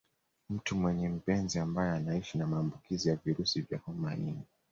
Mtu 0.49 0.75
mwenye 0.75 1.09
mpenzi 1.09 1.59
ambaye 1.59 1.91
anaishi 1.91 2.37
na 2.37 2.47
maambukizi 2.47 3.09
ya 3.09 3.15
virusi 3.15 3.61
vya 3.61 3.77
homa 3.77 4.11
ya 4.11 4.17
ini 4.17 4.41